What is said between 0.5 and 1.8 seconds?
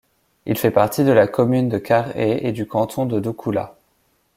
fait partie de la commune de